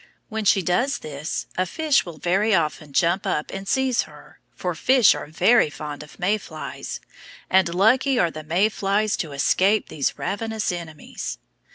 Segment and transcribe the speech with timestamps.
[0.29, 4.73] When she does this a fish will very often jump up and seize her, for
[4.73, 7.01] fish are very fond of May flies,
[7.51, 11.37] and lucky are the May flies to escape these ravenous enemies.